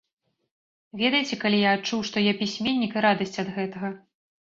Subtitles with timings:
[1.01, 3.93] Ведаеце, калі я адчуў, што я пісьменнік і радасць ад гэтага?